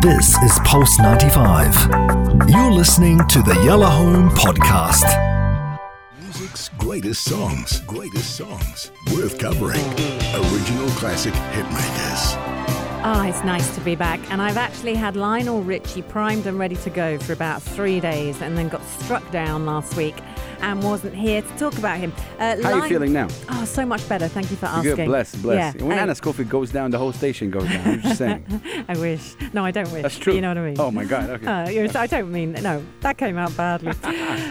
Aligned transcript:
This 0.00 0.34
is 0.38 0.58
Pulse 0.64 0.98
95. 0.98 2.48
You're 2.48 2.72
listening 2.72 3.18
to 3.28 3.42
the 3.42 3.60
Yellow 3.66 3.84
Home 3.84 4.30
Podcast. 4.30 5.04
Music's 6.18 6.70
greatest 6.78 7.22
songs, 7.22 7.80
greatest 7.80 8.34
songs, 8.34 8.92
worth 9.12 9.38
covering. 9.38 9.84
Original 10.32 10.88
classic 10.96 11.34
hitmakers. 11.52 12.34
Ah, 13.02 13.26
it's 13.26 13.44
nice 13.44 13.74
to 13.74 13.82
be 13.82 13.94
back. 13.94 14.20
And 14.30 14.40
I've 14.40 14.56
actually 14.56 14.94
had 14.94 15.16
Lionel 15.16 15.62
Richie 15.62 16.00
primed 16.00 16.46
and 16.46 16.58
ready 16.58 16.76
to 16.76 16.88
go 16.88 17.18
for 17.18 17.34
about 17.34 17.62
three 17.62 18.00
days 18.00 18.40
and 18.40 18.56
then 18.56 18.68
got 18.68 18.82
struck 19.00 19.30
down 19.30 19.66
last 19.66 19.96
week 19.98 20.16
and 20.62 20.82
wasn't 20.82 21.14
here 21.14 21.42
to 21.42 21.48
talk 21.56 21.76
about 21.78 21.98
him. 21.98 22.12
Uh, 22.38 22.62
How 22.62 22.72
are 22.72 22.76
you 22.78 22.88
feeling 22.88 23.12
now? 23.12 23.28
Oh, 23.48 23.64
so 23.64 23.84
much 23.84 24.06
better. 24.08 24.28
Thank 24.28 24.50
you 24.50 24.56
for 24.56 24.66
asking. 24.66 24.96
Good, 24.96 25.06
bless, 25.06 25.34
bless. 25.34 25.74
Yeah. 25.74 25.82
When 25.82 25.98
Anna 25.98 26.14
Schofield 26.14 26.48
goes 26.48 26.70
down, 26.70 26.90
the 26.90 26.98
whole 26.98 27.12
station 27.12 27.50
goes 27.50 27.64
down. 27.68 27.86
I'm 27.86 28.02
just 28.02 28.18
saying. 28.18 28.44
I 28.88 28.98
wish. 28.98 29.34
No, 29.52 29.64
I 29.64 29.70
don't 29.70 29.90
wish. 29.92 30.02
That's 30.02 30.18
true. 30.18 30.34
You 30.34 30.40
know 30.40 30.48
what 30.48 30.58
I 30.58 30.62
mean? 30.66 30.76
Oh, 30.78 30.90
my 30.90 31.04
God. 31.04 31.30
Okay. 31.30 31.46
Uh, 31.50 31.98
I 31.98 32.06
don't 32.06 32.30
mean, 32.30 32.52
no, 32.52 32.84
that 33.00 33.18
came 33.18 33.36
out 33.36 33.54
badly. 33.56 33.92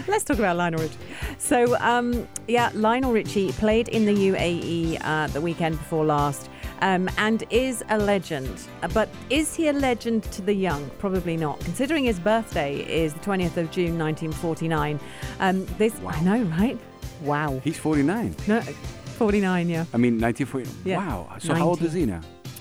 Let's 0.08 0.24
talk 0.24 0.38
about 0.38 0.56
Lionel 0.56 0.80
Richie. 0.80 0.96
So, 1.38 1.76
um, 1.78 2.26
yeah, 2.46 2.70
Lionel 2.74 3.12
Richie 3.12 3.52
played 3.52 3.88
in 3.88 4.04
the 4.04 4.12
UAE 4.12 4.98
uh, 5.02 5.26
the 5.28 5.40
weekend 5.40 5.78
before 5.78 6.04
last 6.04 6.50
um, 6.82 7.08
and 7.18 7.44
is 7.50 7.84
a 7.88 7.98
legend. 7.98 8.62
Uh, 8.82 8.88
but 8.88 9.08
is 9.28 9.54
he 9.54 9.68
a 9.68 9.72
legend 9.72 10.24
to 10.24 10.42
the 10.42 10.54
young? 10.54 10.90
Probably 10.98 11.36
not. 11.36 11.60
Considering 11.60 12.04
his 12.04 12.18
birthday 12.20 12.80
is 12.80 13.14
the 13.14 13.20
20th 13.20 13.56
of 13.56 13.70
June 13.70 13.98
1949. 13.98 15.00
Um, 15.40 15.66
this, 15.78 15.94
wow. 16.00 16.10
I 16.14 16.20
know, 16.22 16.42
right? 16.44 16.78
Wow. 17.22 17.60
He's 17.62 17.78
49. 17.78 18.34
No, 18.46 18.60
49, 18.60 19.68
yeah. 19.68 19.84
I 19.92 19.96
mean, 19.96 20.20
1949. 20.20 20.74
Yeah. 20.84 20.98
Wow. 20.98 21.36
So 21.38 21.48
90. 21.48 21.60
how 21.60 21.68
old 21.68 21.82
is 21.82 21.92
he 21.92 22.06
now? 22.06 22.20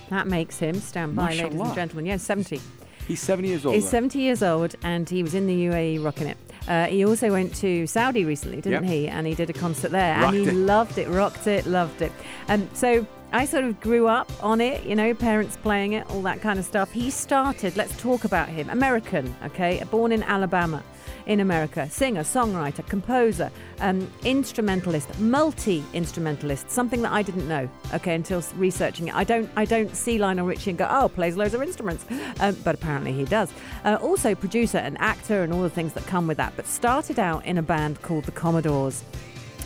That 0.10 0.28
makes 0.28 0.58
him, 0.58 0.76
stand 0.76 1.16
by, 1.16 1.28
Mashallah. 1.28 1.50
ladies 1.50 1.62
and 1.62 1.76
gentlemen. 1.76 2.06
Yeah, 2.08 2.18
70. 2.18 2.60
He's 3.08 3.22
70 3.22 3.48
years 3.48 3.66
old. 3.66 3.76
He's 3.76 3.90
70 3.90 4.20
years 4.20 4.44
old, 4.44 4.76
and 4.84 5.10
he 5.10 5.24
was 5.24 5.34
in 5.34 5.48
the 5.48 5.66
UAE 5.66 6.04
rocking 6.04 6.28
it. 6.28 6.38
Uh, 6.68 6.86
he 6.86 7.04
also 7.06 7.32
went 7.32 7.56
to 7.56 7.88
Saudi 7.88 8.26
recently, 8.26 8.62
didn't 8.62 8.84
yep. 8.84 8.92
he? 8.92 9.08
And 9.08 9.26
he 9.26 9.34
did 9.34 9.50
a 9.50 9.54
concert 9.54 9.90
there, 9.90 10.20
rocked 10.20 10.36
and 10.36 10.46
he 10.46 10.52
it. 10.52 10.54
loved 10.54 10.98
it, 11.00 11.08
rocked 11.08 11.48
it, 11.48 11.66
loved 11.66 12.04
it. 12.04 12.12
And 12.48 12.64
um, 12.64 12.70
so 12.74 13.08
I 13.32 13.46
sort 13.46 13.64
of 13.64 13.80
grew 13.80 14.08
up 14.08 14.32
on 14.44 14.60
it, 14.60 14.84
you 14.86 14.96
know, 14.96 15.14
parents 15.14 15.56
playing 15.56 15.94
it, 15.94 16.10
all 16.10 16.22
that 16.24 16.42
kind 16.42 16.58
of 16.58 16.66
stuff. 16.66 16.92
He 16.92 17.12
started, 17.12 17.78
let's 17.78 17.96
talk 17.98 18.24
about 18.24 18.50
him. 18.50 18.70
American, 18.70 19.36
okay, 19.44 19.84
born 19.92 20.12
in 20.12 20.24
Alabama 20.24 20.84
in 21.30 21.40
America, 21.40 21.88
singer, 21.90 22.22
songwriter, 22.22 22.86
composer, 22.88 23.52
um, 23.82 24.12
instrumentalist, 24.24 25.20
multi-instrumentalist, 25.20 26.72
something 26.72 27.04
that 27.04 27.12
I 27.12 27.22
didn't 27.22 27.48
know, 27.48 27.70
okay, 27.94 28.16
until 28.16 28.44
researching 28.56 29.10
it. 29.10 29.16
I 29.16 29.24
don't, 29.24 29.48
I 29.56 29.66
don't 29.66 29.96
see 29.96 30.18
Lionel 30.18 30.48
Richie 30.48 30.72
and 30.72 30.80
go, 30.80 30.88
oh, 30.90 31.08
plays 31.08 31.38
loads 31.38 31.54
of 31.54 31.62
instruments, 31.62 32.04
um, 32.40 32.58
but 32.64 32.74
apparently 32.74 33.14
he 33.14 33.26
does. 33.26 33.54
Uh, 33.86 34.00
also 34.02 34.34
producer 34.34 34.80
and 34.80 34.98
actor 35.00 35.44
and 35.44 35.54
all 35.54 35.62
the 35.62 35.70
things 35.70 35.94
that 35.94 36.06
come 36.08 36.26
with 36.26 36.38
that, 36.38 36.54
but 36.56 36.66
started 36.66 37.20
out 37.20 37.46
in 37.46 37.60
a 37.60 37.64
band 37.64 38.02
called 38.02 38.24
the 38.24 38.32
Commodores. 38.32 39.04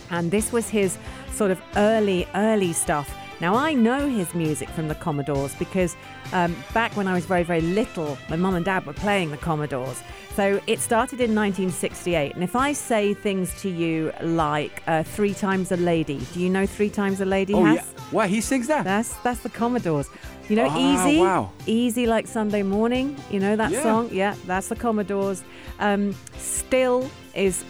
And 0.10 0.32
this 0.32 0.52
was 0.52 0.68
his 0.68 0.98
sort 1.32 1.50
of 1.50 1.62
early, 1.78 2.28
early 2.36 2.74
stuff 2.74 3.23
now, 3.44 3.56
I 3.56 3.74
know 3.74 4.08
his 4.08 4.34
music 4.34 4.70
from 4.70 4.88
the 4.88 4.96
Commodores 4.96 5.54
because 5.56 5.98
um, 6.32 6.56
back 6.74 6.96
when 6.96 7.10
I 7.10 7.14
was 7.14 7.26
very, 7.26 7.44
very 7.44 7.60
little, 7.60 8.18
my 8.30 8.38
mum 8.38 8.56
and 8.56 8.64
dad 8.64 8.86
were 8.86 8.94
playing 8.94 9.32
the 9.32 9.38
Commodores. 9.38 10.02
So 10.34 10.62
it 10.66 10.80
started 10.80 11.20
in 11.20 11.36
1968. 11.36 12.36
And 12.36 12.42
if 12.42 12.56
I 12.56 12.72
say 12.72 13.14
things 13.14 13.54
to 13.62 13.70
you 13.70 14.14
like 14.22 14.82
uh, 14.88 15.04
Three 15.04 15.34
Times 15.34 15.74
a 15.74 15.76
Lady, 15.76 16.26
do 16.32 16.40
you 16.40 16.50
know 16.50 16.66
Three 16.66 16.90
Times 16.90 17.20
a 17.20 17.26
Lady 17.26 17.54
oh, 17.54 17.66
has? 17.66 17.76
Yeah. 17.76 18.04
Why, 18.12 18.28
he 18.28 18.40
sings 18.40 18.68
that? 18.68 18.86
That's, 18.86 19.14
that's 19.18 19.42
the 19.42 19.50
Commodores. 19.50 20.08
You 20.48 20.56
know, 20.56 20.70
ah, 20.70 21.08
Easy? 21.10 21.20
Wow. 21.20 21.52
Easy 21.66 22.06
like 22.06 22.28
Sunday 22.28 22.64
Morning. 22.64 23.18
You 23.30 23.42
know 23.42 23.58
that 23.58 23.72
yeah. 23.72 23.84
song? 23.84 24.08
Yeah, 24.10 24.36
that's 24.46 24.70
the 24.70 24.78
Commodores. 24.78 25.44
Um, 25.80 26.16
Still 26.38 27.10
is 27.36 27.66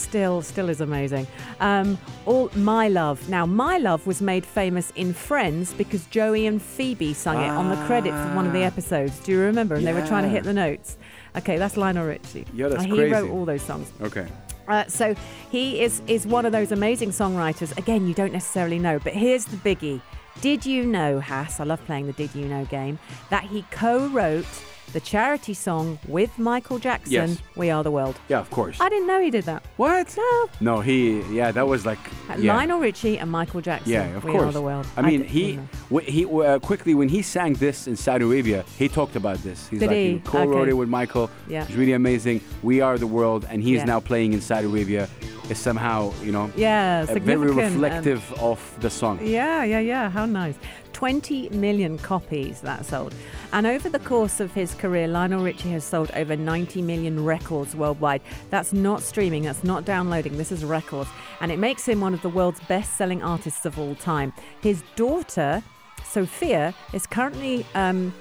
still 0.00 0.42
still 0.42 0.68
is 0.68 0.80
amazing. 0.80 1.26
Um, 1.60 1.98
all 2.26 2.50
my 2.54 2.88
love. 2.88 3.28
Now, 3.28 3.46
my 3.46 3.78
love 3.78 4.06
was 4.06 4.20
made 4.20 4.44
famous 4.44 4.92
in 4.96 5.12
Friends 5.12 5.72
because 5.72 6.06
Joey 6.06 6.46
and 6.46 6.60
Phoebe 6.60 7.14
sung 7.14 7.42
it 7.42 7.48
on 7.48 7.68
the 7.68 7.76
credits 7.86 8.16
of 8.16 8.34
one 8.34 8.46
of 8.46 8.52
the 8.52 8.62
ah. 8.62 8.66
episodes. 8.66 9.18
Do 9.20 9.32
you 9.32 9.40
remember? 9.40 9.74
And 9.74 9.86
they 9.86 9.92
were 9.92 10.06
trying 10.06 10.24
to 10.24 10.28
hit 10.28 10.44
the 10.44 10.54
notes. 10.54 10.96
Okay, 11.36 11.58
that's 11.58 11.76
Lionel 11.76 12.06
Richie. 12.06 12.46
Yeah, 12.52 12.68
that's 12.68 12.82
uh, 12.82 12.86
he 12.86 12.96
crazy. 12.96 13.12
wrote 13.12 13.30
all 13.30 13.44
those 13.44 13.62
songs. 13.62 13.92
Okay. 14.00 14.26
Uh, 14.68 14.86
so 14.86 15.14
he 15.50 15.80
is 15.82 16.00
is 16.06 16.26
one 16.26 16.46
of 16.46 16.52
those 16.52 16.72
amazing 16.72 17.10
songwriters. 17.10 17.76
Again, 17.76 18.06
you 18.06 18.14
don't 18.14 18.32
necessarily 18.32 18.78
know, 18.78 18.98
but 18.98 19.12
here's 19.12 19.44
the 19.44 19.56
biggie. 19.56 20.00
Did 20.40 20.64
you 20.64 20.86
know, 20.86 21.18
Hass? 21.20 21.60
I 21.60 21.64
love 21.64 21.84
playing 21.84 22.06
the 22.06 22.12
Did 22.12 22.34
You 22.34 22.46
Know 22.46 22.64
game. 22.66 22.98
That 23.28 23.44
he 23.44 23.62
co-wrote 23.70 24.46
the 24.92 25.00
charity 25.00 25.54
song 25.54 25.98
with 26.08 26.38
Michael 26.38 26.78
Jackson, 26.78 27.12
yes. 27.12 27.38
We 27.56 27.70
Are 27.70 27.82
the 27.82 27.90
World. 27.90 28.18
Yeah, 28.28 28.40
of 28.40 28.50
course. 28.50 28.80
I 28.80 28.88
didn't 28.88 29.06
know 29.06 29.20
he 29.20 29.30
did 29.30 29.44
that. 29.44 29.62
What? 29.76 30.16
No. 30.16 30.50
No, 30.60 30.80
he, 30.80 31.20
yeah, 31.32 31.52
that 31.52 31.66
was 31.66 31.86
like. 31.86 31.98
Uh, 32.28 32.36
yeah. 32.38 32.56
Lionel 32.56 32.80
Richie 32.80 33.18
and 33.18 33.30
Michael 33.30 33.60
Jackson. 33.60 33.92
Yeah, 33.92 34.16
of 34.16 34.24
we 34.24 34.32
course. 34.32 34.44
Are 34.44 34.52
the 34.52 34.62
World. 34.62 34.86
I 34.96 35.02
mean, 35.02 35.22
I 35.22 35.26
he, 35.26 35.58
w- 35.90 36.10
he 36.10 36.24
uh, 36.24 36.58
quickly, 36.58 36.94
when 36.94 37.08
he 37.08 37.22
sang 37.22 37.54
this 37.54 37.86
in 37.86 37.96
Saudi 37.96 38.24
Arabia, 38.24 38.64
he 38.78 38.88
talked 38.88 39.16
about 39.16 39.38
this. 39.38 39.68
He's 39.68 39.80
did 39.80 39.86
like, 39.86 39.96
he? 39.96 40.12
he 40.12 40.18
co 40.20 40.44
wrote 40.44 40.62
okay. 40.62 40.70
it 40.70 40.74
with 40.74 40.88
Michael. 40.88 41.30
Yeah. 41.48 41.62
It's 41.62 41.72
really 41.72 41.92
amazing. 41.92 42.40
We 42.62 42.80
Are 42.80 42.98
the 42.98 43.06
World, 43.06 43.46
and 43.48 43.62
he 43.62 43.74
is 43.74 43.80
yeah. 43.80 43.84
now 43.86 44.00
playing 44.00 44.32
in 44.32 44.40
Saudi 44.40 44.66
Arabia. 44.66 45.08
Is 45.50 45.58
somehow, 45.58 46.12
you 46.22 46.30
know, 46.30 46.48
yeah, 46.54 47.04
very 47.06 47.50
reflective 47.50 48.32
of 48.34 48.60
the 48.80 48.88
song. 48.88 49.18
Yeah, 49.20 49.64
yeah, 49.64 49.80
yeah. 49.80 50.08
How 50.08 50.24
nice. 50.24 50.54
20 50.92 51.48
million 51.48 51.98
copies 51.98 52.60
that 52.60 52.84
sold. 52.84 53.12
And 53.52 53.66
over 53.66 53.88
the 53.88 53.98
course 53.98 54.38
of 54.38 54.52
his 54.52 54.74
career, 54.74 55.08
Lionel 55.08 55.42
Richie 55.42 55.70
has 55.70 55.82
sold 55.82 56.10
over 56.14 56.36
90 56.36 56.82
million 56.82 57.24
records 57.24 57.74
worldwide. 57.74 58.22
That's 58.50 58.72
not 58.72 59.02
streaming, 59.02 59.42
that's 59.42 59.64
not 59.64 59.84
downloading, 59.84 60.36
this 60.36 60.52
is 60.52 60.64
records. 60.64 61.10
And 61.40 61.50
it 61.50 61.58
makes 61.58 61.88
him 61.88 62.00
one 62.00 62.14
of 62.14 62.22
the 62.22 62.28
world's 62.28 62.60
best 62.68 62.96
selling 62.96 63.22
artists 63.22 63.66
of 63.66 63.78
all 63.78 63.94
time. 63.96 64.32
His 64.60 64.84
daughter, 64.94 65.64
Sophia, 66.04 66.74
is 66.92 67.06
currently, 67.06 67.66
um, 67.74 68.14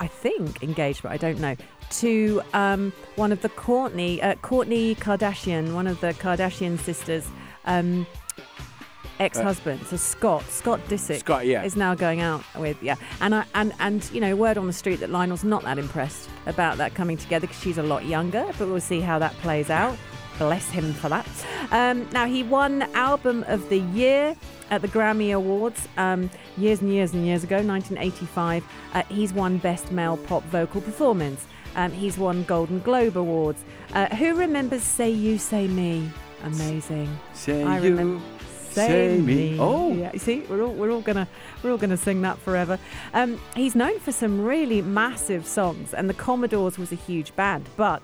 I 0.00 0.08
think, 0.08 0.62
engaged, 0.62 1.02
but 1.02 1.12
I 1.12 1.16
don't 1.16 1.38
know, 1.38 1.54
to 1.90 2.42
um, 2.52 2.92
one 3.16 3.32
of 3.32 3.42
the 3.42 3.48
Courtney, 3.50 4.20
uh, 4.22 4.34
Kourtney 4.36 4.96
Kardashian, 4.96 5.74
one 5.74 5.86
of 5.86 6.00
the 6.00 6.14
Kardashian 6.14 6.78
sisters. 6.78 7.26
Um, 7.64 8.06
ex-husband, 9.20 9.86
so 9.86 9.96
Scott, 9.96 10.42
Scott 10.48 10.80
Disick, 10.88 11.20
Scott, 11.20 11.46
yeah. 11.46 11.62
is 11.62 11.76
now 11.76 11.94
going 11.94 12.20
out 12.20 12.42
with, 12.56 12.82
yeah, 12.82 12.96
and 13.20 13.34
I, 13.34 13.44
and 13.54 13.72
and 13.78 14.10
you 14.12 14.20
know, 14.20 14.34
word 14.34 14.58
on 14.58 14.66
the 14.66 14.72
street 14.72 14.96
that 14.96 15.10
Lionel's 15.10 15.44
not 15.44 15.62
that 15.62 15.78
impressed 15.78 16.28
about 16.46 16.78
that 16.78 16.94
coming 16.94 17.16
together 17.16 17.46
because 17.46 17.62
she's 17.62 17.78
a 17.78 17.82
lot 17.82 18.04
younger, 18.04 18.44
but 18.58 18.68
we'll 18.68 18.80
see 18.80 19.00
how 19.00 19.18
that 19.20 19.32
plays 19.34 19.70
out. 19.70 19.96
Bless 20.38 20.70
him 20.70 20.92
for 20.94 21.08
that. 21.08 21.28
Um, 21.70 22.08
now 22.12 22.26
he 22.26 22.42
won 22.42 22.82
Album 22.94 23.44
of 23.46 23.68
the 23.68 23.78
Year 23.78 24.34
at 24.70 24.80
the 24.82 24.88
Grammy 24.88 25.34
Awards 25.34 25.86
um, 25.98 26.30
years 26.56 26.80
and 26.80 26.92
years 26.92 27.12
and 27.12 27.26
years 27.26 27.44
ago, 27.44 27.56
1985. 27.56 28.64
Uh, 28.94 29.02
he's 29.08 29.32
won 29.32 29.58
Best 29.58 29.92
Male 29.92 30.16
Pop 30.16 30.42
Vocal 30.44 30.80
Performance. 30.80 31.46
Um, 31.76 31.90
he's 31.92 32.18
won 32.18 32.44
Golden 32.44 32.80
Globe 32.80 33.16
Awards. 33.16 33.64
Uh, 33.94 34.06
who 34.14 34.34
remembers 34.34 34.82
Say 34.82 35.10
You, 35.10 35.38
Say 35.38 35.68
Me? 35.68 36.10
Amazing. 36.44 37.18
Say 37.34 37.62
I 37.62 37.78
you. 37.78 37.90
Remember, 37.90 38.24
Say 38.70 39.20
me. 39.20 39.58
Oh, 39.60 39.92
yeah. 39.92 40.10
You 40.12 40.18
see, 40.18 40.40
we're 40.48 40.62
all 40.62 40.72
we're 40.72 40.90
all 40.90 41.02
gonna 41.02 41.28
we're 41.62 41.72
all 41.72 41.76
gonna 41.76 41.96
sing 41.96 42.22
that 42.22 42.38
forever. 42.38 42.78
Um, 43.12 43.38
he's 43.54 43.74
known 43.74 43.98
for 44.00 44.12
some 44.12 44.40
really 44.40 44.80
massive 44.80 45.46
songs, 45.46 45.92
and 45.92 46.08
the 46.08 46.14
Commodores 46.14 46.78
was 46.78 46.90
a 46.92 46.96
huge 46.96 47.34
band, 47.36 47.68
but. 47.76 48.02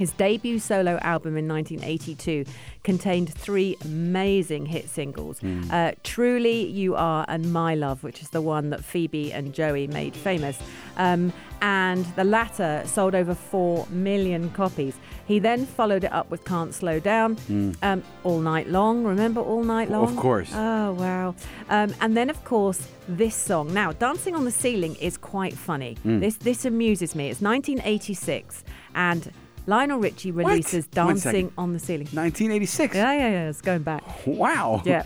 His 0.00 0.12
debut 0.12 0.58
solo 0.58 0.98
album 1.02 1.36
in 1.36 1.46
1982 1.46 2.46
contained 2.84 3.34
three 3.34 3.76
amazing 3.84 4.64
hit 4.64 4.88
singles 4.88 5.40
mm. 5.40 5.70
uh, 5.70 5.92
Truly 6.02 6.66
You 6.70 6.96
Are 6.96 7.26
and 7.28 7.52
My 7.52 7.74
Love, 7.74 8.02
which 8.02 8.22
is 8.22 8.30
the 8.30 8.40
one 8.40 8.70
that 8.70 8.82
Phoebe 8.82 9.30
and 9.30 9.52
Joey 9.52 9.88
made 9.88 10.16
famous. 10.16 10.58
Um, 10.96 11.34
and 11.60 12.06
the 12.16 12.24
latter 12.24 12.82
sold 12.86 13.14
over 13.14 13.34
4 13.34 13.88
million 13.90 14.48
copies. 14.52 14.94
He 15.26 15.38
then 15.38 15.66
followed 15.66 16.04
it 16.04 16.12
up 16.14 16.30
with 16.30 16.46
Can't 16.46 16.72
Slow 16.72 16.98
Down, 16.98 17.36
mm. 17.36 17.76
um, 17.82 18.02
All 18.24 18.40
Night 18.40 18.70
Long. 18.70 19.04
Remember 19.04 19.42
All 19.42 19.64
Night 19.64 19.90
Long? 19.90 20.08
Of 20.08 20.16
course. 20.16 20.50
Oh, 20.54 20.94
wow. 20.94 21.34
Um, 21.68 21.94
and 22.00 22.16
then, 22.16 22.30
of 22.30 22.42
course, 22.46 22.88
this 23.06 23.36
song. 23.36 23.74
Now, 23.74 23.92
Dancing 23.92 24.34
on 24.34 24.46
the 24.46 24.50
Ceiling 24.50 24.94
is 24.94 25.18
quite 25.18 25.52
funny. 25.52 25.98
Mm. 26.06 26.20
This, 26.20 26.36
this 26.36 26.64
amuses 26.64 27.14
me. 27.14 27.28
It's 27.28 27.42
1986, 27.42 28.64
and 28.94 29.30
Lionel 29.70 30.00
Richie 30.00 30.32
releases 30.32 30.84
What? 30.86 30.94
Dancing 30.94 31.52
on 31.56 31.72
the 31.72 31.78
Ceiling. 31.78 32.08
1986. 32.08 32.92
Yeah, 32.94 33.12
yeah, 33.12 33.28
yeah. 33.28 33.48
It's 33.48 33.60
going 33.60 33.84
back. 33.84 34.02
Wow. 34.26 34.82
Yeah. 34.84 35.04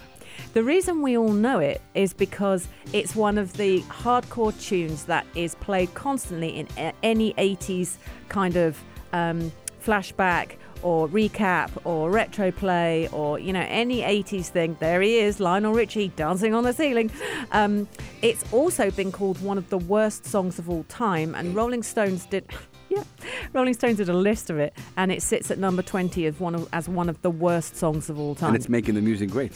The 0.55 0.65
reason 0.65 1.03
we 1.03 1.19
all 1.19 1.33
know 1.33 1.59
it 1.59 1.83
is 1.95 2.15
because 2.15 2.67
it's 2.95 3.15
one 3.15 3.37
of 3.37 3.53
the 3.59 3.83
hardcore 3.83 4.59
tunes 4.59 5.05
that 5.05 5.27
is 5.35 5.55
played 5.57 5.93
constantly 5.93 6.57
in 6.57 6.93
any 7.03 7.35
80s 7.35 7.99
kind 8.31 8.57
of 8.57 8.83
um, 9.13 9.53
flashback 9.85 10.53
or 10.83 11.09
recap 11.09 11.71
or 11.85 12.11
retro 12.11 12.51
play 12.51 13.09
or 13.09 13.39
you 13.39 13.53
know 13.53 13.65
any 13.69 14.03
80s 14.03 14.47
thing 14.47 14.77
there 14.81 15.01
he 15.01 15.19
is 15.19 15.41
lionel 15.41 15.73
richie 15.73 16.09
dancing 16.09 16.53
on 16.55 16.63
the 16.65 16.75
ceiling 16.75 17.11
um, 17.53 17.89
it's 18.21 18.45
also 18.53 18.91
been 18.91 19.11
called 19.11 19.41
one 19.41 19.57
of 19.57 19.71
the 19.71 19.79
worst 19.79 20.27
songs 20.27 20.59
of 20.59 20.69
all 20.69 20.85
time 20.85 21.35
and 21.35 21.55
rolling 21.55 21.83
stones 21.83 22.27
did 22.27 22.47
rolling 23.53 23.75
stones 23.75 23.99
did 23.99 24.09
a 24.09 24.13
list 24.15 24.51
of 24.51 24.59
it 24.59 24.73
and 24.97 25.13
it 25.13 25.23
sits 25.23 25.51
at 25.51 25.59
number 25.59 25.83
20 25.83 26.27
as 26.27 26.39
one 26.41 26.55
of, 26.55 26.69
as 26.73 26.89
one 26.89 27.09
of 27.09 27.21
the 27.23 27.31
worst 27.31 27.77
songs 27.77 28.09
of 28.11 28.19
all 28.19 28.35
time 28.35 28.49
And 28.49 28.57
it's 28.57 28.69
making 28.69 28.95
the 28.95 29.03
music 29.03 29.31
great. 29.31 29.53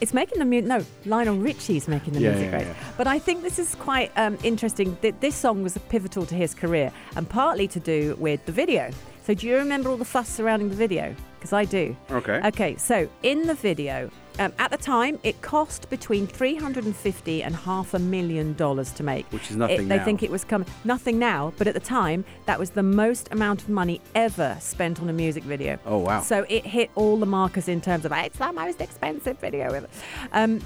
it's 0.00 0.12
making 0.12 0.38
the 0.40 0.44
music. 0.44 0.68
No, 0.68 0.84
Lionel 1.06 1.36
Richie's 1.38 1.86
making 1.88 2.14
the 2.14 2.20
Yeah, 2.20 2.30
music 2.30 2.46
yeah, 2.46 2.58
great. 2.58 2.66
yeah. 2.66 2.74
But 2.96 3.06
I 3.06 3.18
think 3.18 3.42
this 3.42 3.58
is 3.58 3.74
quite 3.76 4.10
um, 4.16 4.36
interesting. 4.42 4.96
That 5.02 5.20
this 5.20 5.34
song 5.34 5.62
was 5.62 5.78
pivotal 5.88 6.26
to 6.26 6.34
his 6.34 6.54
career, 6.54 6.90
and 7.16 7.28
partly 7.28 7.68
to 7.68 7.80
do 7.80 8.16
with 8.18 8.44
the 8.46 8.52
video. 8.52 8.90
So, 9.24 9.32
do 9.34 9.46
you 9.46 9.56
remember 9.56 9.88
all 9.90 9.96
the 9.96 10.04
fuss 10.04 10.28
surrounding 10.28 10.68
the 10.68 10.74
video? 10.76 11.14
Because 11.44 11.52
I 11.52 11.66
do. 11.66 11.94
Okay. 12.10 12.40
Okay. 12.46 12.76
So, 12.76 13.06
in 13.22 13.46
the 13.46 13.52
video, 13.52 14.10
um, 14.38 14.54
at 14.58 14.70
the 14.70 14.78
time, 14.78 15.18
it 15.24 15.42
cost 15.42 15.90
between 15.90 16.26
three 16.26 16.54
hundred 16.54 16.86
and 16.86 16.96
fifty 16.96 17.42
and 17.42 17.54
half 17.54 17.92
a 17.92 17.98
million 17.98 18.54
dollars 18.54 18.92
to 18.92 19.02
make. 19.02 19.30
Which 19.30 19.50
is 19.50 19.56
nothing 19.58 19.80
It, 19.80 19.88
they 19.90 19.98
now. 19.98 20.04
think 20.06 20.22
it 20.22 20.30
was 20.30 20.42
coming 20.42 20.66
nothing 20.84 21.18
now, 21.18 21.52
but 21.58 21.66
at 21.66 21.74
the 21.74 21.80
time, 21.80 22.24
that 22.46 22.58
was 22.58 22.70
the 22.70 22.82
most 22.82 23.30
amount 23.30 23.60
of 23.60 23.68
money 23.68 24.00
ever 24.14 24.56
spent 24.58 25.02
on 25.02 25.10
a 25.10 25.12
music 25.12 25.42
video. 25.42 25.78
Oh, 25.84 25.98
wow. 25.98 26.22
So 26.22 26.46
it 26.48 26.64
hit 26.64 26.90
all 26.94 27.18
the 27.18 27.26
markers 27.26 27.68
in 27.68 27.82
terms 27.82 28.06
of 28.06 28.12
it's 28.12 28.38
the 28.38 28.50
most 28.50 28.80
expensive 28.80 29.38
video 29.38 29.70
ever. 29.70 29.88
Um, 30.32 30.62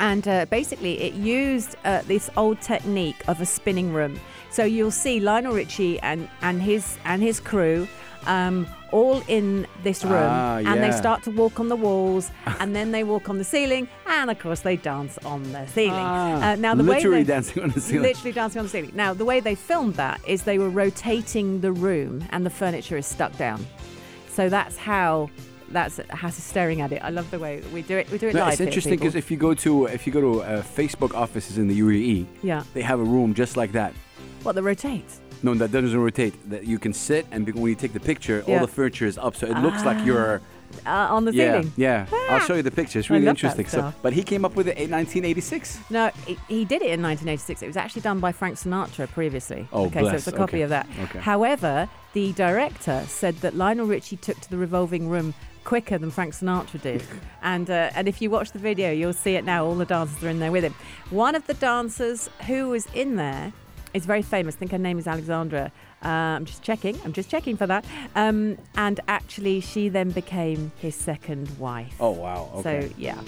and 0.00 0.26
uh, 0.26 0.46
basically, 0.46 1.00
it 1.00 1.14
used 1.14 1.76
uh, 1.84 2.02
this 2.08 2.28
old 2.36 2.60
technique 2.60 3.22
of 3.28 3.40
a 3.40 3.46
spinning 3.46 3.92
room. 3.92 4.18
So 4.50 4.64
you'll 4.64 4.90
see 4.90 5.20
Lionel 5.20 5.54
Richie 5.54 6.00
and, 6.00 6.28
and 6.40 6.60
his 6.60 6.98
and 7.04 7.22
his 7.22 7.38
crew 7.38 7.86
um, 8.26 8.66
all 8.92 9.22
in 9.26 9.66
this 9.82 10.04
room, 10.04 10.12
Ah, 10.30 10.58
and 10.58 10.82
they 10.82 10.92
start 10.92 11.22
to 11.24 11.30
walk 11.30 11.58
on 11.58 11.68
the 11.68 11.76
walls, 11.76 12.30
and 12.60 12.76
then 12.76 12.92
they 12.92 13.02
walk 13.04 13.28
on 13.28 13.38
the 13.38 13.44
ceiling, 13.44 13.88
and 14.06 14.30
of 14.30 14.38
course 14.38 14.60
they 14.60 14.76
dance 14.76 15.18
on 15.24 15.42
the 15.52 15.66
ceiling. 15.66 15.92
Ah, 15.98 16.52
uh, 16.52 16.56
now 16.56 16.74
the 16.74 16.82
literally 16.82 17.18
way 17.18 17.22
they, 17.24 17.32
dancing 17.32 17.62
on 17.62 17.70
the 17.70 17.80
ceiling. 17.80 18.02
literally 18.02 18.32
dancing 18.32 18.58
on 18.60 18.66
the 18.66 18.70
ceiling. 18.70 18.92
Now 18.94 19.14
the 19.14 19.24
way 19.24 19.40
they 19.40 19.54
filmed 19.54 19.94
that 19.94 20.20
is 20.26 20.42
they 20.44 20.58
were 20.58 20.70
rotating 20.70 21.60
the 21.60 21.72
room, 21.72 22.24
and 22.30 22.46
the 22.46 22.50
furniture 22.50 22.96
is 22.96 23.06
stuck 23.06 23.36
down. 23.36 23.64
So 24.28 24.48
that's 24.48 24.76
how 24.76 25.28
that's 25.72 25.98
is 25.98 26.44
staring 26.44 26.80
at 26.80 26.92
it. 26.92 27.02
I 27.02 27.10
love 27.10 27.30
the 27.30 27.38
way 27.38 27.62
we 27.72 27.82
do 27.82 27.96
it. 27.96 28.10
We 28.10 28.18
do 28.18 28.28
it 28.28 28.34
No, 28.34 28.40
live. 28.40 28.52
it's 28.52 28.60
interesting 28.60 28.96
because 28.98 29.14
if 29.14 29.30
you 29.30 29.36
go 29.36 29.54
to 29.54 29.86
if 29.86 30.06
you 30.06 30.12
go 30.12 30.20
to 30.20 30.42
uh, 30.42 30.62
Facebook 30.62 31.14
offices 31.14 31.58
in 31.58 31.66
the 31.68 31.80
UAE, 31.80 32.26
yeah, 32.42 32.62
they 32.74 32.82
have 32.82 33.00
a 33.00 33.04
room 33.04 33.34
just 33.34 33.56
like 33.56 33.72
that. 33.72 33.92
what 34.42 34.54
the 34.54 34.62
rotates. 34.62 35.20
No, 35.42 35.54
that 35.54 35.72
doesn't 35.72 35.98
rotate. 35.98 36.34
That 36.50 36.64
you 36.66 36.78
can 36.78 36.92
sit 36.92 37.26
and 37.30 37.46
when 37.54 37.66
you 37.68 37.74
take 37.74 37.92
the 37.92 38.00
picture, 38.00 38.42
all 38.46 38.60
the 38.60 38.68
furniture 38.68 39.06
is 39.06 39.18
up, 39.18 39.34
so 39.36 39.46
it 39.46 39.58
looks 39.58 39.84
like 39.84 40.04
you're. 40.04 40.40
Uh, 40.86 40.90
on 41.10 41.26
the 41.26 41.34
Yeah, 41.34 41.52
ceiling. 41.52 41.72
yeah. 41.76 42.06
I'll 42.30 42.40
show 42.40 42.54
you 42.54 42.62
the 42.62 42.70
picture. 42.70 42.98
It's 42.98 43.10
really 43.10 43.26
interesting. 43.26 43.66
So, 43.66 43.92
but 44.00 44.14
he 44.14 44.22
came 44.22 44.42
up 44.46 44.54
with 44.56 44.68
it 44.68 44.78
in 44.78 44.90
1986. 44.90 45.78
No, 45.90 46.10
he, 46.26 46.38
he 46.48 46.64
did 46.64 46.80
it 46.80 46.90
in 46.92 47.02
1986. 47.02 47.60
It 47.62 47.66
was 47.66 47.76
actually 47.76 48.00
done 48.00 48.20
by 48.20 48.32
Frank 48.32 48.56
Sinatra 48.56 49.06
previously. 49.10 49.68
Oh, 49.70 49.86
okay, 49.86 50.00
so 50.00 50.12
it's 50.12 50.26
a 50.28 50.32
copy 50.32 50.54
Okay. 50.56 50.62
of 50.62 50.70
that. 50.70 50.88
Okay. 51.04 51.18
However, 51.18 51.90
the 52.14 52.32
director 52.32 53.04
said 53.06 53.36
that 53.42 53.54
Lionel 53.54 53.86
Richie 53.86 54.16
took 54.16 54.40
to 54.40 54.48
the 54.50 54.56
revolving 54.56 55.10
room 55.10 55.34
quicker 55.64 55.98
than 55.98 56.10
Frank 56.10 56.32
Sinatra 56.32 56.80
did. 56.80 57.02
and 57.42 57.68
uh, 57.68 57.90
and 57.94 58.08
if 58.08 58.22
you 58.22 58.30
watch 58.30 58.52
the 58.52 58.58
video, 58.58 58.90
you'll 58.92 59.12
see 59.12 59.34
it 59.34 59.44
now. 59.44 59.66
All 59.66 59.74
the 59.74 59.84
dancers 59.84 60.24
are 60.24 60.30
in 60.30 60.38
there 60.40 60.50
with 60.52 60.64
him. 60.64 60.74
One 61.10 61.34
of 61.34 61.46
the 61.46 61.54
dancers 61.54 62.30
who 62.46 62.70
was 62.70 62.86
in 62.94 63.16
there 63.16 63.52
is 63.94 64.06
very 64.06 64.22
famous. 64.22 64.54
I 64.56 64.58
think 64.58 64.70
her 64.72 64.78
name 64.78 64.98
is 64.98 65.06
Alexandra. 65.06 65.72
Uh, 66.04 66.08
I'm 66.08 66.44
just 66.44 66.62
checking. 66.62 66.98
I'm 67.04 67.12
just 67.12 67.28
checking 67.30 67.56
for 67.56 67.66
that. 67.66 67.84
Um, 68.14 68.58
and 68.76 68.98
actually, 69.08 69.60
she 69.60 69.88
then 69.88 70.10
became 70.10 70.72
his 70.78 70.94
second 70.94 71.48
wife. 71.58 71.94
Oh 72.00 72.10
wow. 72.10 72.50
Okay. 72.56 72.88
So 72.88 72.94
yeah, 72.98 73.20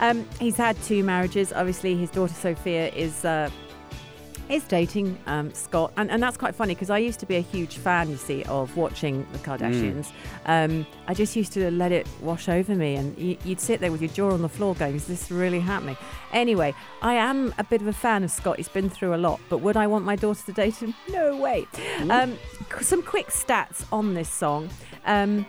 um, 0.00 0.26
he's 0.40 0.56
had 0.56 0.80
two 0.82 1.04
marriages. 1.04 1.52
Obviously, 1.52 1.96
his 1.96 2.10
daughter 2.10 2.34
Sophia 2.34 2.88
is 2.90 3.24
uh, 3.24 3.50
is 4.48 4.64
dating 4.64 5.18
um, 5.26 5.52
Scott, 5.52 5.92
and, 5.96 6.10
and 6.10 6.22
that's 6.22 6.36
quite 6.36 6.54
funny 6.54 6.74
because 6.74 6.90
I 6.90 6.98
used 6.98 7.20
to 7.20 7.26
be 7.26 7.36
a 7.36 7.40
huge 7.40 7.76
fan, 7.76 8.08
you 8.10 8.16
see, 8.16 8.42
of 8.44 8.76
watching 8.76 9.26
the 9.32 9.38
Kardashians. 9.38 10.10
Um, 10.46 10.86
I 11.06 11.14
just 11.14 11.36
used 11.36 11.52
to 11.52 11.70
let 11.70 11.92
it 11.92 12.06
wash 12.20 12.48
over 12.48 12.74
me, 12.74 12.96
and 12.96 13.16
y- 13.18 13.38
you'd 13.44 13.60
sit 13.60 13.80
there 13.80 13.92
with 13.92 14.00
your 14.00 14.10
jaw 14.10 14.30
on 14.32 14.42
the 14.42 14.48
floor, 14.48 14.74
going, 14.74 14.94
"Is 14.94 15.06
this 15.06 15.30
really 15.30 15.60
happening?" 15.60 15.96
Anyway, 16.32 16.74
I 17.02 17.14
am 17.14 17.54
a 17.58 17.64
bit 17.64 17.80
of 17.80 17.86
a 17.88 17.92
fan 17.92 18.24
of 18.24 18.30
Scott. 18.30 18.56
He's 18.56 18.68
been 18.68 18.88
through 18.90 19.14
a 19.14 19.16
lot, 19.16 19.40
but 19.48 19.58
would 19.58 19.76
I 19.76 19.86
want 19.86 20.04
my 20.04 20.16
daughter 20.16 20.42
to 20.46 20.52
date 20.52 20.76
him? 20.76 20.94
No 21.10 21.36
way. 21.36 21.66
Um, 22.10 22.38
some 22.80 23.02
quick 23.02 23.28
stats 23.28 23.84
on 23.92 24.14
this 24.14 24.30
song. 24.30 24.70
Um, 25.06 25.46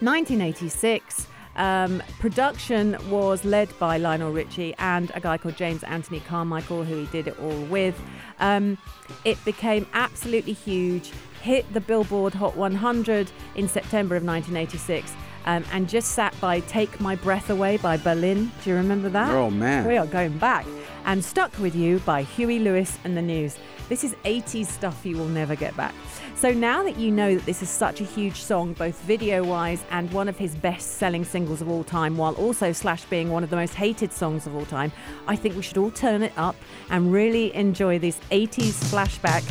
1986. 0.00 1.26
Um, 1.56 2.02
production 2.20 2.96
was 3.10 3.44
led 3.44 3.76
by 3.78 3.96
Lionel 3.96 4.30
Richie 4.30 4.74
and 4.78 5.10
a 5.14 5.20
guy 5.20 5.38
called 5.38 5.56
James 5.56 5.82
Anthony 5.84 6.20
Carmichael, 6.20 6.84
who 6.84 6.96
he 6.96 7.06
did 7.06 7.26
it 7.26 7.38
all 7.40 7.60
with. 7.64 8.00
Um, 8.38 8.78
it 9.24 9.42
became 9.44 9.86
absolutely 9.94 10.52
huge, 10.52 11.12
hit 11.40 11.70
the 11.72 11.80
Billboard 11.80 12.34
Hot 12.34 12.56
100 12.56 13.30
in 13.54 13.68
September 13.68 14.16
of 14.16 14.24
1986, 14.24 15.12
um, 15.46 15.64
and 15.72 15.88
just 15.88 16.12
sat 16.12 16.38
by 16.40 16.60
Take 16.60 17.00
My 17.00 17.16
Breath 17.16 17.48
Away 17.48 17.78
by 17.78 17.96
Berlin. 17.96 18.52
Do 18.62 18.70
you 18.70 18.76
remember 18.76 19.08
that? 19.08 19.32
Oh, 19.32 19.50
man. 19.50 19.86
We 19.86 19.96
are 19.96 20.06
going 20.06 20.36
back. 20.38 20.66
And 21.06 21.24
Stuck 21.24 21.56
With 21.58 21.74
You 21.74 22.00
by 22.00 22.22
Huey 22.22 22.58
Lewis 22.58 22.98
and 23.04 23.16
the 23.16 23.22
News. 23.22 23.56
This 23.88 24.04
is 24.04 24.14
80s 24.24 24.66
stuff 24.66 25.04
you 25.04 25.16
will 25.16 25.28
never 25.28 25.54
get 25.54 25.76
back. 25.76 25.94
So 26.34 26.52
now 26.52 26.82
that 26.82 26.96
you 26.96 27.10
know 27.10 27.36
that 27.36 27.46
this 27.46 27.62
is 27.62 27.68
such 27.68 28.00
a 28.00 28.04
huge 28.04 28.42
song, 28.42 28.74
both 28.74 29.00
video 29.02 29.44
wise 29.44 29.84
and 29.90 30.12
one 30.12 30.28
of 30.28 30.36
his 30.36 30.54
best 30.54 30.92
selling 30.98 31.24
singles 31.24 31.62
of 31.62 31.68
all 31.68 31.84
time, 31.84 32.16
while 32.16 32.34
also 32.34 32.72
Slash 32.72 33.04
being 33.04 33.30
one 33.30 33.42
of 33.44 33.50
the 33.50 33.56
most 33.56 33.74
hated 33.74 34.12
songs 34.12 34.46
of 34.46 34.54
all 34.54 34.66
time, 34.66 34.92
I 35.26 35.36
think 35.36 35.56
we 35.56 35.62
should 35.62 35.78
all 35.78 35.90
turn 35.90 36.22
it 36.22 36.32
up 36.36 36.56
and 36.90 37.12
really 37.12 37.54
enjoy 37.54 37.98
this 37.98 38.18
80s 38.30 38.74
flashback. 38.90 39.44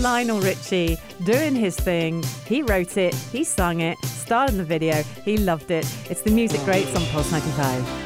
Lionel 0.00 0.40
Richie 0.40 0.96
doing 1.24 1.54
his 1.54 1.76
thing. 1.76 2.22
He 2.46 2.62
wrote 2.62 2.96
it, 2.96 3.14
he 3.14 3.44
sung 3.44 3.80
it, 3.80 3.98
starred 4.04 4.50
in 4.50 4.58
the 4.58 4.64
video, 4.64 5.02
he 5.24 5.36
loved 5.36 5.70
it. 5.70 5.86
It's 6.10 6.22
the 6.22 6.30
music 6.30 6.60
greats 6.64 6.94
on 6.96 7.04
Pulse 7.06 7.30
95. 7.30 8.05